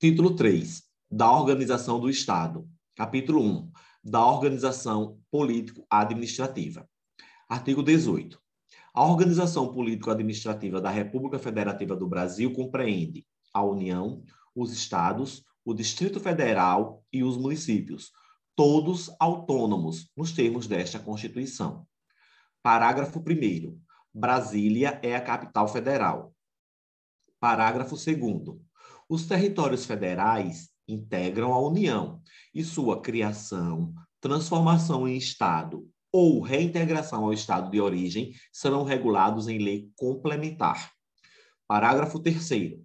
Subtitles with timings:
[0.00, 0.84] Título 3.
[1.10, 2.70] Da organização do Estado.
[2.94, 3.72] Capítulo 1.
[4.04, 6.88] Da organização político-administrativa.
[7.48, 8.40] Artigo 18.
[8.94, 14.22] A organização político-administrativa da República Federativa do Brasil compreende a União,
[14.54, 18.12] os Estados, o Distrito Federal e os municípios,
[18.54, 21.84] todos autônomos nos termos desta Constituição.
[22.62, 23.76] Parágrafo 1.
[24.14, 26.32] Brasília é a capital federal.
[27.40, 28.67] Parágrafo 2.
[29.08, 32.20] Os territórios federais integram a União
[32.54, 39.58] e sua criação, transformação em Estado ou reintegração ao Estado de origem serão regulados em
[39.58, 40.92] lei complementar.
[41.66, 42.78] Parágrafo 3.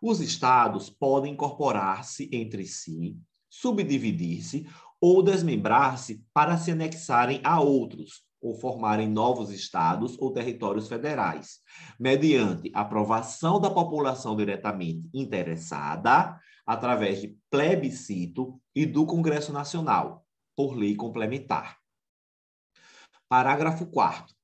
[0.00, 3.16] Os Estados podem incorporar-se entre si,
[3.48, 4.66] subdividir-se
[5.00, 11.60] ou desmembrar-se para se anexarem a outros, ou formarem novos estados ou territórios federais,
[11.98, 20.94] mediante aprovação da população diretamente interessada, através de plebiscito e do Congresso Nacional, por lei
[20.94, 21.78] complementar.
[23.26, 24.34] Parágrafo 4.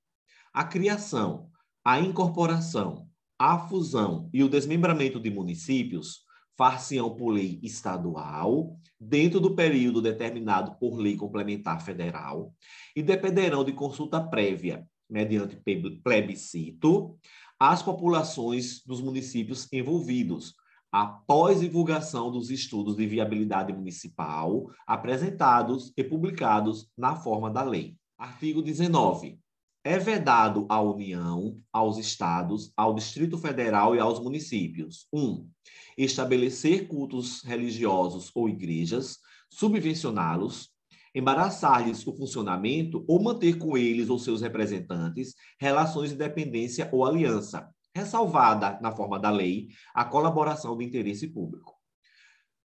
[0.55, 1.51] A criação,
[1.85, 3.07] a incorporação,
[3.39, 6.25] a fusão e o desmembramento de municípios
[6.61, 12.53] far-se-ão por lei estadual, dentro do período determinado por lei complementar federal,
[12.95, 15.57] e dependerão de consulta prévia, mediante
[16.05, 17.17] plebiscito,
[17.59, 20.55] às populações dos municípios envolvidos,
[20.93, 27.97] após divulgação dos estudos de viabilidade municipal apresentados e publicados na forma da lei.
[28.19, 29.39] Artigo 19
[29.83, 35.07] é vedado à União, aos Estados, ao Distrito Federal e aos municípios.
[35.13, 35.21] 1.
[35.21, 35.51] Um,
[35.97, 39.19] estabelecer cultos religiosos ou igrejas,
[39.51, 40.71] subvencioná-los,
[41.15, 47.69] embaraçar-lhes o funcionamento ou manter com eles ou seus representantes relações de dependência ou aliança,
[47.95, 51.75] ressalvada, na forma da lei, a colaboração de interesse público.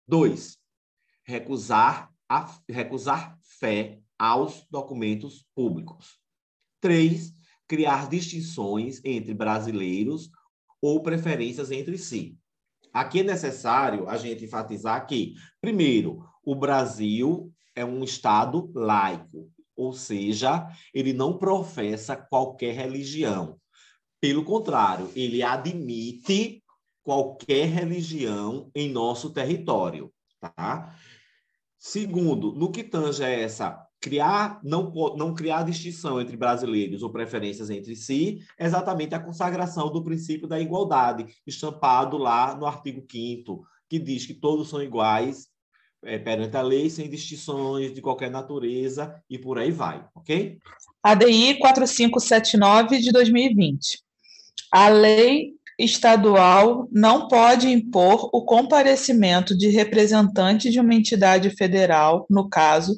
[0.08, 0.58] 2.
[1.26, 6.23] Recusar, a, recusar fé aos documentos públicos.
[6.84, 7.32] Três,
[7.66, 10.30] criar distinções entre brasileiros
[10.82, 12.38] ou preferências entre si.
[12.92, 19.94] Aqui é necessário a gente enfatizar que, primeiro, o Brasil é um Estado laico, ou
[19.94, 23.58] seja, ele não professa qualquer religião.
[24.20, 26.62] Pelo contrário, ele admite
[27.02, 30.94] qualquer religião em nosso território, tá?
[31.80, 37.70] Segundo, no que tange a essa criar não, não criar distinção entre brasileiros ou preferências
[37.70, 43.98] entre si, exatamente a consagração do princípio da igualdade, estampado lá no artigo 5 que
[43.98, 45.48] diz que todos são iguais
[46.04, 50.58] é, perante a lei, sem distinções de qualquer natureza, e por aí vai, ok?
[51.02, 54.04] ADI 4579 de 2020.
[54.70, 62.50] A lei estadual não pode impor o comparecimento de representante de uma entidade federal, no
[62.50, 62.98] caso,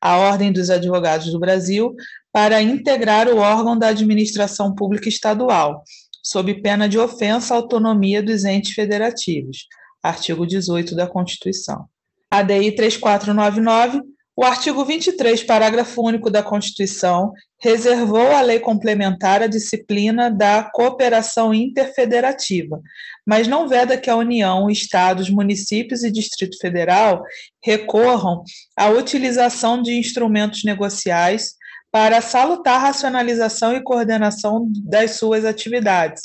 [0.00, 1.94] a Ordem dos Advogados do Brasil
[2.32, 5.82] para integrar o órgão da administração pública estadual,
[6.22, 9.66] sob pena de ofensa à autonomia dos entes federativos.
[10.02, 11.86] Artigo 18 da Constituição.
[12.30, 14.02] ADI 3499
[14.36, 21.54] o artigo 23, parágrafo único da Constituição, reservou à lei complementar a disciplina da cooperação
[21.54, 22.78] interfederativa,
[23.26, 27.24] mas não veda que a União, Estados, municípios e Distrito Federal
[27.64, 28.44] recorram
[28.76, 31.54] à utilização de instrumentos negociais
[31.90, 36.24] para salutar racionalização e coordenação das suas atividades,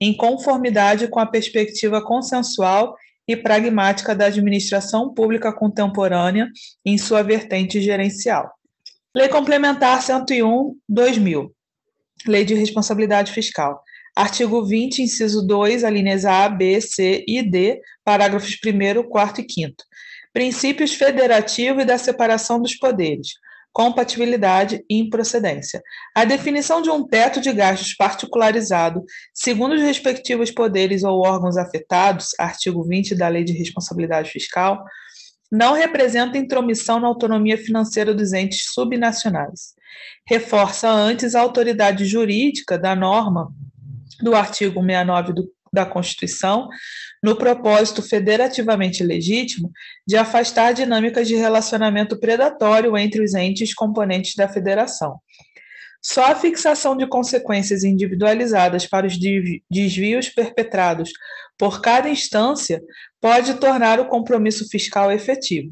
[0.00, 2.96] em conformidade com a perspectiva consensual
[3.30, 6.48] e pragmática da administração pública contemporânea
[6.84, 8.50] em sua vertente gerencial.
[9.14, 11.54] Lei Complementar 101, 2000.
[12.26, 13.80] Lei de Responsabilidade Fiscal.
[14.16, 19.74] Artigo 20, inciso 2, alíneas A, B, C e D, parágrafos 1, 4 e 5.
[20.32, 23.28] Princípios federativo e da separação dos poderes
[23.72, 25.82] compatibilidade e improcedência.
[26.14, 32.28] A definição de um teto de gastos particularizado, segundo os respectivos poderes ou órgãos afetados,
[32.38, 34.84] artigo 20 da Lei de Responsabilidade Fiscal,
[35.50, 39.74] não representa intromissão na autonomia financeira dos entes subnacionais.
[40.26, 43.52] Reforça antes a autoridade jurídica da norma
[44.22, 46.68] do artigo 69 do da Constituição,
[47.22, 49.70] no propósito federativamente legítimo
[50.06, 55.18] de afastar dinâmicas de relacionamento predatório entre os entes componentes da federação.
[56.02, 59.18] Só a fixação de consequências individualizadas para os
[59.70, 61.10] desvios perpetrados
[61.58, 62.82] por cada instância
[63.20, 65.70] pode tornar o compromisso fiscal efetivo.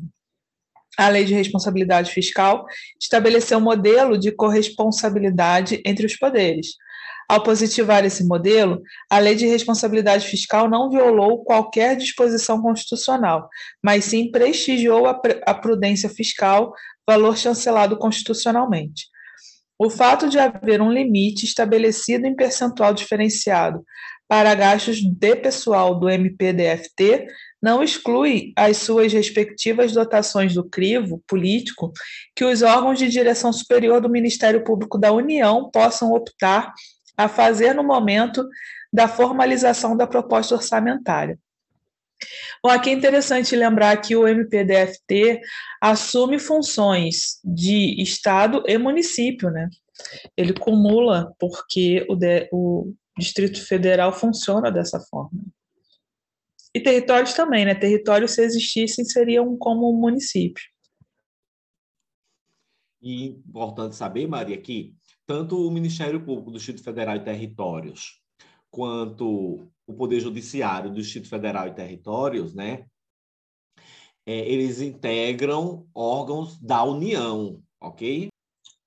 [0.99, 2.67] A Lei de Responsabilidade Fiscal
[3.00, 6.75] estabeleceu um modelo de corresponsabilidade entre os poderes,
[7.28, 8.80] Ao positivar esse modelo,
[9.10, 13.48] a Lei de Responsabilidade Fiscal não violou qualquer disposição constitucional,
[13.82, 16.72] mas sim prestigiou a prudência fiscal,
[17.06, 19.06] valor chancelado constitucionalmente.
[19.78, 23.84] O fato de haver um limite estabelecido em percentual diferenciado
[24.26, 27.26] para gastos de pessoal do MPDFT
[27.62, 31.92] não exclui as suas respectivas dotações do crivo político
[32.36, 36.72] que os órgãos de direção superior do Ministério Público da União possam optar
[37.19, 38.49] a fazer no momento
[38.93, 41.37] da formalização da proposta orçamentária.
[42.62, 45.41] Bom, aqui é interessante lembrar que o MPDFT
[45.81, 49.69] assume funções de Estado e município, né?
[50.37, 55.41] Ele cumula, porque o, de, o Distrito Federal funciona dessa forma.
[56.75, 57.75] E territórios também, né?
[57.75, 60.62] Territórios, se existissem, seriam como um município.
[63.00, 64.94] E importante saber, Maria, que
[65.28, 68.19] tanto o Ministério Público do Distrito Federal e Territórios,
[68.70, 72.86] quanto o Poder Judiciário do Distrito Federal e Territórios, né?
[74.26, 78.28] É, eles integram órgãos da União, ok?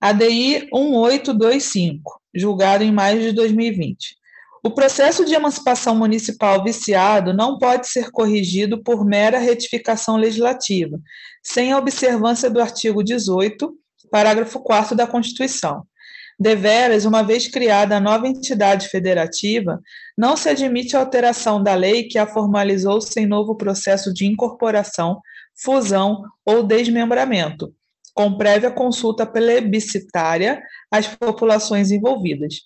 [0.01, 4.17] ADI 1825, julgado em maio de 2020.
[4.63, 10.99] O processo de emancipação municipal viciado não pode ser corrigido por mera retificação legislativa,
[11.43, 13.75] sem a observância do artigo 18,
[14.09, 15.85] parágrafo 4 da Constituição.
[16.41, 19.79] Deveras, uma vez criada a nova entidade federativa,
[20.17, 25.21] não se admite alteração da lei que a formalizou sem novo processo de incorporação,
[25.55, 27.71] fusão ou desmembramento,
[28.15, 30.59] com prévia consulta plebiscitária
[30.89, 32.61] às populações envolvidas.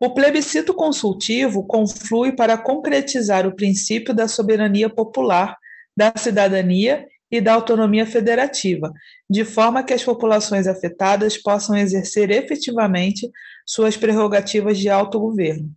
[0.00, 5.56] O plebiscito consultivo conflui para concretizar o princípio da soberania popular,
[5.96, 7.06] da cidadania
[7.36, 8.92] e da autonomia federativa,
[9.28, 13.28] de forma que as populações afetadas possam exercer efetivamente
[13.66, 15.68] suas prerrogativas de autogoverno.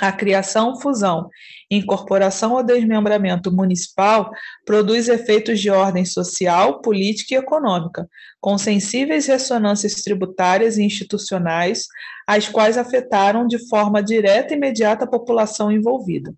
[0.00, 1.28] A criação, fusão,
[1.70, 4.32] incorporação ou desmembramento municipal
[4.66, 8.08] produz efeitos de ordem social, política e econômica,
[8.40, 11.86] com sensíveis ressonâncias tributárias e institucionais,
[12.26, 16.34] as quais afetaram de forma direta e imediata a população envolvida.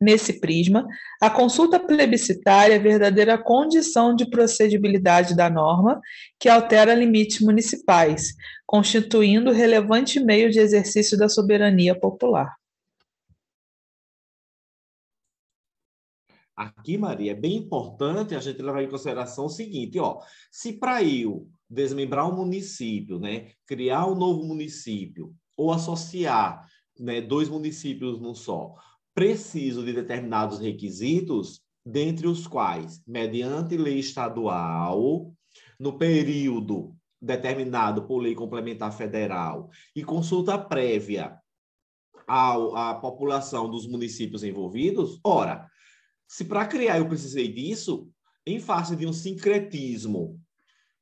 [0.00, 0.86] Nesse prisma,
[1.20, 6.00] a consulta plebiscitária é verdadeira condição de procedibilidade da norma
[6.38, 8.34] que altera limites municipais,
[8.64, 12.54] constituindo relevante meio de exercício da soberania popular.
[16.54, 21.02] Aqui, Maria, é bem importante a gente levar em consideração o seguinte, ó, se para
[21.04, 26.66] eu desmembrar um município, né, criar um novo município ou associar
[26.98, 28.74] né, dois municípios num só,
[29.18, 35.34] preciso de determinados requisitos, dentre os quais, mediante lei estadual,
[35.76, 41.36] no período determinado por lei complementar federal e consulta prévia
[42.28, 45.68] à, à população dos municípios envolvidos, ora,
[46.28, 48.08] se para criar eu precisei disso,
[48.46, 50.40] em face de um sincretismo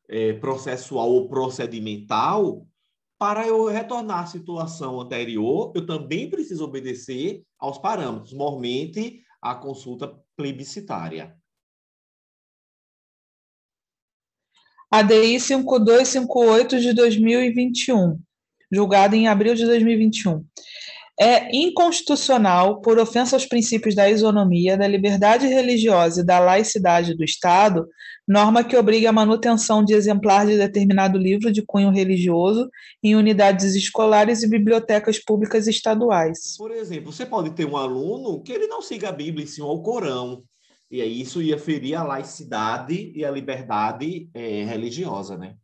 [0.08, 2.66] é, processual ou procedimental,
[3.18, 10.14] para eu retornar à situação anterior, eu também preciso obedecer aos parâmetros, mormente a consulta
[10.36, 11.36] plebiscitária.
[14.90, 18.20] ADI 5258 de 2021,
[18.70, 20.44] julgado em abril de 2021
[21.18, 27.24] é inconstitucional por ofensa aos princípios da isonomia, da liberdade religiosa e da laicidade do
[27.24, 27.88] Estado,
[28.28, 32.68] norma que obriga a manutenção de exemplar de determinado livro de cunho religioso
[33.02, 36.56] em unidades escolares e bibliotecas públicas estaduais.
[36.58, 39.62] Por exemplo, você pode ter um aluno que ele não siga a Bíblia e sim
[39.62, 40.42] o Corão,
[40.90, 45.54] e aí isso ia ferir a laicidade e a liberdade é, religiosa, né?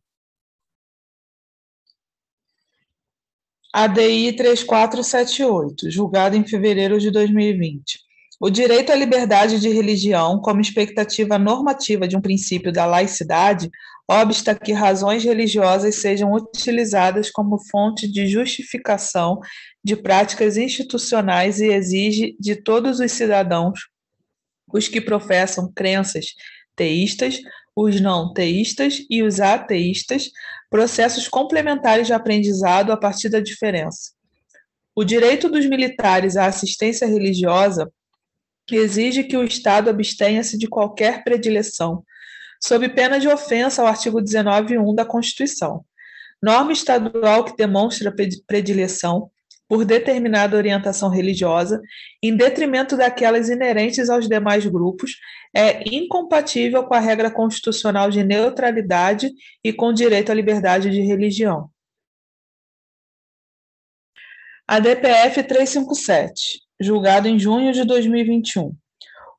[3.73, 8.00] ADI 3478, julgado em fevereiro de 2020.
[8.38, 13.71] O direito à liberdade de religião, como expectativa normativa de um princípio da laicidade,
[14.07, 19.41] obsta que razões religiosas sejam utilizadas como fonte de justificação
[19.83, 23.88] de práticas institucionais e exige de todos os cidadãos,
[24.71, 26.26] os que professam crenças
[26.76, 27.38] teístas,
[27.75, 30.31] os não teístas e os ateístas,
[30.73, 34.12] processos complementares de aprendizado a partir da diferença.
[34.97, 37.93] O direito dos militares à assistência religiosa
[38.73, 42.02] exige que o Estado abstenha-se de qualquer predileção,
[42.59, 45.85] sob pena de ofensa ao artigo 19.1 da Constituição.
[46.43, 48.14] Norma estadual que demonstra
[48.47, 49.31] predileção
[49.73, 51.81] por determinada orientação religiosa,
[52.23, 55.12] em detrimento daquelas inerentes aos demais grupos,
[55.57, 59.31] é incompatível com a regra constitucional de neutralidade
[59.64, 61.71] e com o direito à liberdade de religião.
[64.69, 68.76] A DPF 357, julgado em junho de 2021.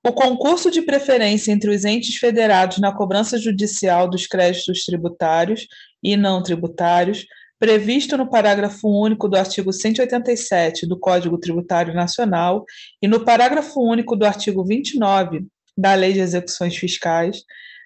[0.03, 5.67] O concurso de preferência entre os entes federados na cobrança judicial dos créditos tributários
[6.03, 7.23] e não tributários,
[7.63, 12.65] previsto no parágrafo único do artigo 187 do Código Tributário Nacional
[13.01, 17.46] e no parágrafo único do artigo 29 da Lei de Execuções Fiscais,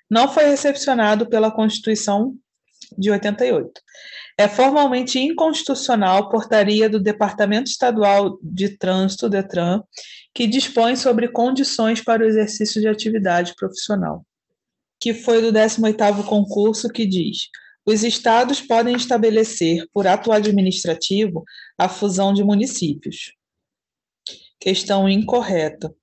[0.09, 2.33] não foi recepcionado pela Constituição
[2.97, 3.69] de 88.
[4.35, 9.83] É formalmente inconstitucional portaria do Departamento Estadual de Trânsito, DETRAN,
[10.33, 14.25] que dispõe sobre condições para o exercício de atividade profissional,
[14.99, 17.49] que foi do 18º concurso que diz:
[17.87, 21.45] os estados podem estabelecer, por ato administrativo,
[21.77, 23.33] a fusão de municípios.
[24.59, 25.95] Questão incorreta,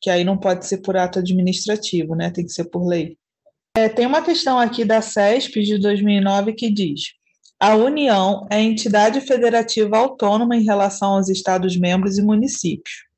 [0.00, 2.30] que aí não pode ser por ato administrativo, né?
[2.30, 3.16] Tem que ser por lei.
[3.76, 7.12] É, tem uma questão aqui da CESP de 2009 que diz:
[7.60, 13.12] a União é entidade federativa autônoma em relação aos Estados-membros e municípios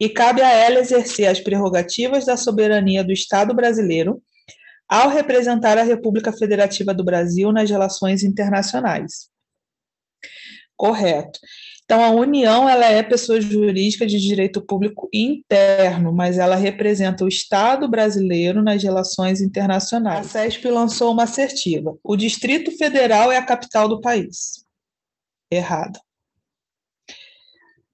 [0.00, 4.22] e cabe a ela exercer as prerrogativas da soberania do Estado brasileiro
[4.88, 9.28] ao representar a República Federativa do Brasil nas relações internacionais.
[10.76, 11.38] Correto.
[11.84, 17.28] Então, a União ela é pessoa jurídica de direito público interno, mas ela representa o
[17.28, 20.26] Estado brasileiro nas relações internacionais.
[20.26, 24.64] A CESP lançou uma assertiva: o Distrito Federal é a capital do país.
[25.50, 25.98] Errado.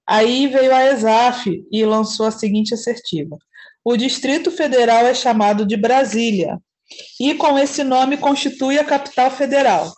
[0.07, 3.37] Aí veio a ESAF e lançou a seguinte assertiva:
[3.83, 6.59] o Distrito Federal é chamado de Brasília
[7.19, 9.93] e, com esse nome, constitui a capital federal.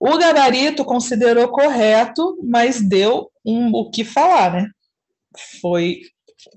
[0.00, 4.70] O gabarito considerou correto, mas deu um, o que falar, né?
[5.60, 6.00] Foi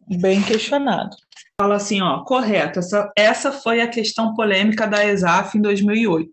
[0.08, 1.16] bem questionado
[1.62, 6.32] fala assim, ó, correto, essa, essa foi a questão polêmica da ESAF em 2008.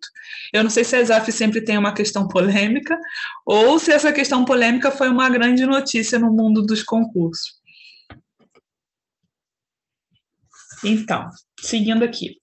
[0.54, 2.98] Eu não sei se a ESAF sempre tem uma questão polêmica
[3.44, 7.58] ou se essa questão polêmica foi uma grande notícia no mundo dos concursos.
[10.82, 11.28] Então,
[11.62, 12.38] seguindo aqui.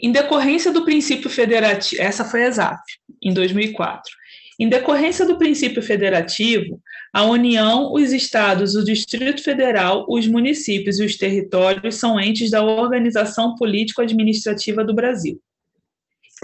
[0.00, 2.80] Em decorrência do princípio federativo, essa foi a ESAF,
[3.22, 4.10] em 2004.
[4.58, 6.80] Em decorrência do princípio federativo,
[7.12, 12.62] a União, os estados, o Distrito Federal, os municípios e os territórios são entes da
[12.62, 15.40] organização político-administrativa do Brasil.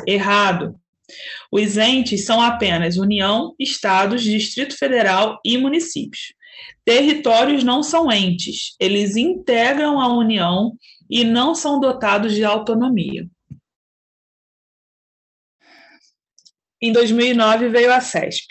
[0.06, 0.74] Errado.
[1.52, 6.34] Os entes são apenas União, estados, Distrito Federal e municípios.
[6.84, 10.72] Territórios não são entes, eles integram a União
[11.08, 13.26] e não são dotados de autonomia.
[16.80, 18.46] Em 2009 veio a CESP,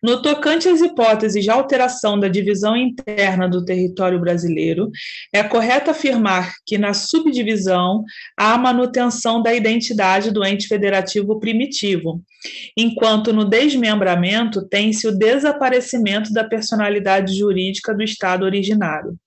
[0.00, 4.92] no tocante às hipóteses de alteração da divisão interna do território brasileiro,
[5.32, 8.04] é correto afirmar que na subdivisão
[8.36, 12.22] há manutenção da identidade do ente federativo primitivo,
[12.76, 19.18] enquanto no desmembramento tem-se o desaparecimento da personalidade jurídica do Estado originário.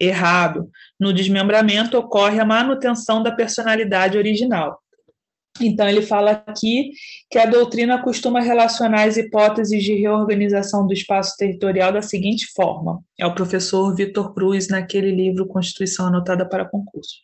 [0.00, 0.70] Errado.
[0.98, 4.80] No desmembramento ocorre a manutenção da personalidade original.
[5.60, 6.92] Então, ele fala aqui
[7.30, 13.02] que a doutrina costuma relacionar as hipóteses de reorganização do espaço territorial da seguinte forma:
[13.18, 17.16] é o professor Vitor Cruz, naquele livro Constituição Anotada para Concurso.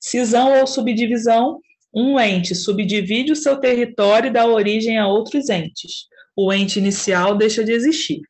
[0.00, 1.60] Cisão ou subdivisão:
[1.94, 6.08] um ente subdivide o seu território e dá origem a outros entes.
[6.36, 8.20] O ente inicial deixa de existir.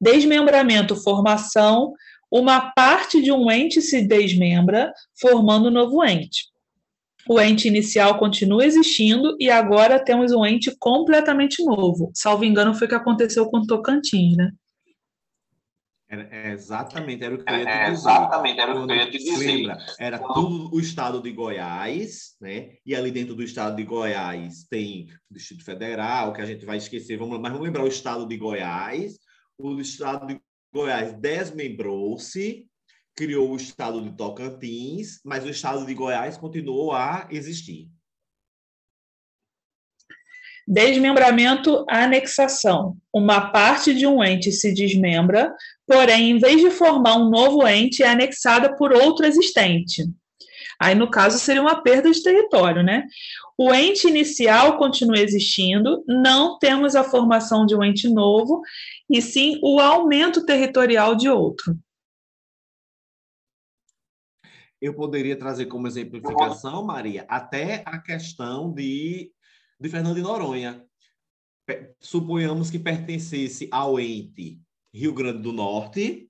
[0.00, 1.92] Desmembramento, formação:
[2.32, 6.52] uma parte de um ente se desmembra, formando um novo ente
[7.28, 12.10] o ente inicial continua existindo e agora temos um ente completamente novo.
[12.14, 14.50] Salvo engano, foi o que aconteceu com Tocantins, né?
[16.08, 17.92] É, exatamente, era o que eu ia te é, dizer.
[17.92, 19.46] exatamente, era o que eu ia te dizer.
[19.46, 22.72] Lembra, era tudo o estado de Goiás, né?
[22.84, 26.76] E ali dentro do estado de Goiás tem o Distrito Federal, que a gente vai
[26.76, 29.18] esquecer, vamos, mas vamos lembrar o estado de Goiás.
[29.56, 30.38] O estado de
[30.72, 32.66] Goiás desmembrou-se
[33.14, 37.88] criou o estado de Tocantins, mas o estado de Goiás continuou a existir.
[40.66, 42.96] Desmembramento, anexação.
[43.12, 45.54] Uma parte de um ente se desmembra,
[45.86, 50.04] porém, em vez de formar um novo ente, é anexada por outro existente.
[50.82, 53.06] Aí, no caso, seria uma perda de território, né?
[53.56, 58.60] O ente inicial continua existindo, não temos a formação de um ente novo,
[59.08, 61.76] e sim o aumento territorial de outro
[64.82, 69.32] eu poderia trazer como exemplificação, Maria, até a questão de,
[69.80, 70.84] de Fernando de Noronha.
[72.00, 74.60] Suponhamos que pertencesse ao ente
[74.92, 76.28] Rio Grande do Norte,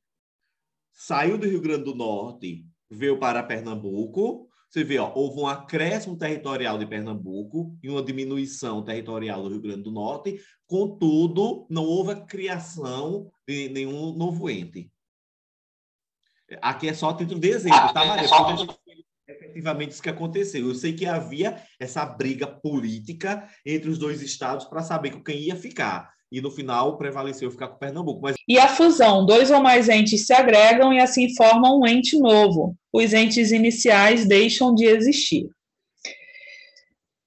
[0.93, 6.17] saiu do Rio Grande do Norte, veio para Pernambuco, Você vê, ó, houve um acréscimo
[6.17, 12.13] territorial de Pernambuco e uma diminuição territorial do Rio Grande do Norte, contudo, não houve
[12.13, 14.91] a criação de nenhum novo ente.
[16.63, 18.29] Aqui é só título de exemplo, tá, Maria?
[19.29, 20.67] É efetivamente isso que aconteceu.
[20.67, 25.39] Eu sei que havia essa briga política entre os dois estados para saber com quem
[25.39, 28.23] ia ficar e no final prevaleceu ficar com Pernambuco.
[28.23, 28.35] Mas...
[28.49, 32.75] E a fusão, dois ou mais entes se agregam e assim formam um ente novo.
[32.91, 35.51] Os entes iniciais deixam de existir.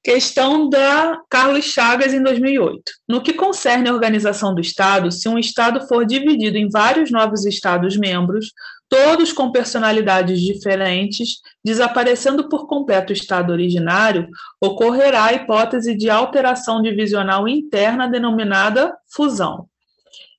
[0.03, 2.81] Questão da Carlos Chagas em 2008.
[3.07, 7.45] No que concerne a organização do Estado, se um Estado for dividido em vários novos
[7.45, 8.51] Estados-membros,
[8.89, 14.27] todos com personalidades diferentes, desaparecendo por completo o Estado originário,
[14.61, 19.67] ocorrerá a hipótese de alteração divisional interna denominada fusão.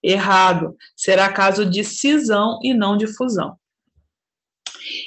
[0.03, 3.57] Errado, será caso de cisão e não de fusão.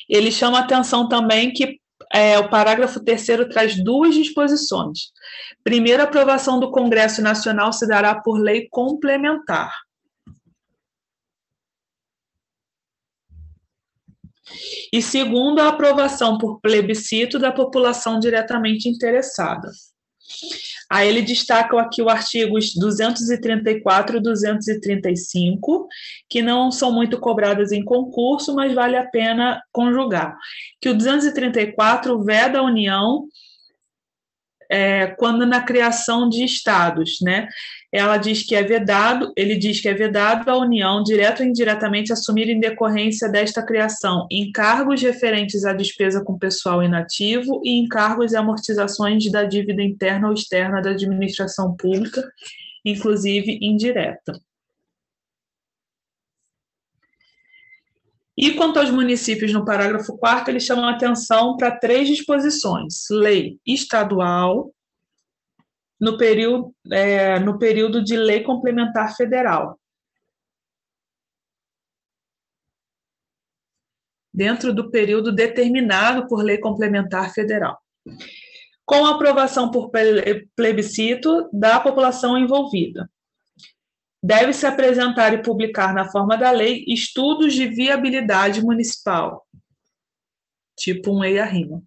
[0.09, 1.79] Ele chama atenção também que
[2.11, 5.11] é, o parágrafo terceiro traz duas disposições.
[5.63, 9.71] Primeiro, a aprovação do Congresso Nacional se dará por lei complementar.
[14.91, 19.69] E segundo, a aprovação por plebiscito da população diretamente interessada.
[20.91, 25.87] Aí ele destaca aqui o artigos 234 e 235,
[26.27, 30.35] que não são muito cobradas em concurso, mas vale a pena conjugar.
[30.81, 33.27] Que o 234 veda a União
[34.69, 37.47] é, quando na criação de estados, né?
[37.91, 42.13] ela diz que é vedado, ele diz que é vedado à União, direto ou indiretamente,
[42.13, 48.37] assumir em decorrência desta criação encargos referentes à despesa com pessoal inativo e encargos e
[48.37, 52.23] amortizações da dívida interna ou externa da administração pública,
[52.85, 54.39] inclusive indireta.
[58.41, 64.73] E quanto aos municípios, no parágrafo 4 ele chama atenção para três disposições: lei estadual,
[65.99, 69.77] no período, é, no período de lei complementar federal.
[74.33, 77.77] Dentro do período determinado por lei complementar federal.
[78.85, 79.91] Com aprovação por
[80.55, 83.09] plebiscito da população envolvida.
[84.21, 89.45] Deve-se apresentar e publicar na forma da lei estudos de viabilidade municipal,
[90.77, 91.81] tipo um EIA-RIMA.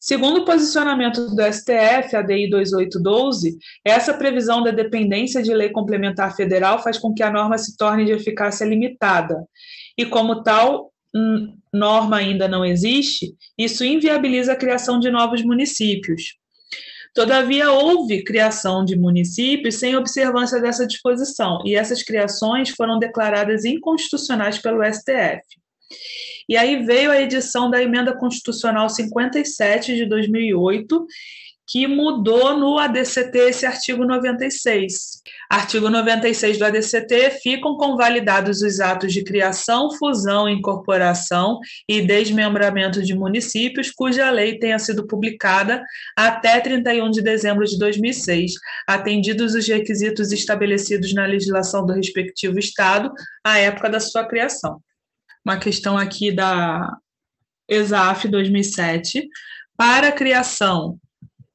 [0.00, 6.34] Segundo o posicionamento do STF, a DI 2812, essa previsão da dependência de lei complementar
[6.34, 9.44] federal faz com que a norma se torne de eficácia limitada.
[9.96, 10.92] E, como tal
[11.72, 16.37] norma ainda não existe, isso inviabiliza a criação de novos municípios.
[17.18, 24.58] Todavia, houve criação de municípios sem observância dessa disposição, e essas criações foram declaradas inconstitucionais
[24.58, 25.42] pelo STF.
[26.48, 31.06] E aí veio a edição da Emenda Constitucional 57 de 2008,
[31.66, 35.17] que mudou no ADCT esse artigo 96.
[35.48, 41.58] Artigo 96 do ADCT ficam convalidados os atos de criação, fusão, incorporação
[41.88, 45.82] e desmembramento de municípios cuja lei tenha sido publicada
[46.14, 48.52] até 31 de dezembro de 2006,
[48.86, 53.10] atendidos os requisitos estabelecidos na legislação do respectivo estado
[53.42, 54.82] à época da sua criação.
[55.42, 56.94] Uma questão aqui da
[57.66, 59.26] ESAF 2007,
[59.78, 60.98] para a criação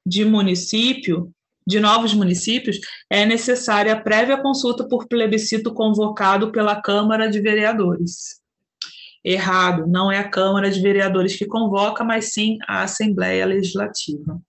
[0.03, 1.31] de município,
[1.65, 8.41] de novos municípios, é necessária a prévia consulta por plebiscito convocado pela Câmara de Vereadores.
[9.23, 14.41] Errado, não é a Câmara de Vereadores que convoca, mas sim a Assembleia Legislativa.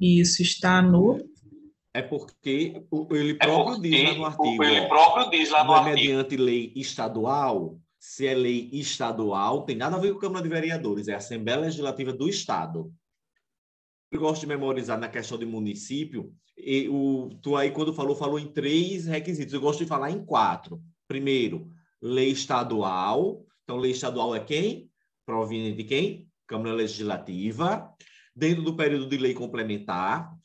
[0.00, 1.28] Isso está no
[1.98, 5.72] é porque ele é próprio, é diz, lá no artigo, ele próprio diz lá no
[5.72, 5.96] é artigo.
[5.96, 10.48] mediante lei estadual, se é lei estadual, tem nada a ver com a Câmara de
[10.48, 12.92] Vereadores, é a Assembleia Legislativa do Estado.
[14.10, 18.38] Eu gosto de memorizar na questão de município, e o, tu aí, quando falou, falou
[18.38, 19.54] em três requisitos.
[19.54, 20.82] Eu gosto de falar em quatro.
[21.06, 21.70] Primeiro,
[22.02, 23.44] lei estadual.
[23.62, 24.90] Então, lei estadual é quem?
[25.24, 26.28] Proveniente de quem?
[26.46, 27.92] Câmara Legislativa.
[28.34, 30.36] Dentro do período de lei complementar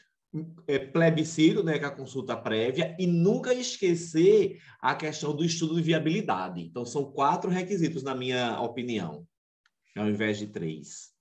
[0.68, 5.76] é, plebiscito, né, que é a consulta prévia, e nunca esquecer a questão do estudo
[5.76, 6.62] de viabilidade.
[6.62, 9.28] Então, são quatro requisitos, na minha opinião,
[9.96, 11.13] ao invés de três.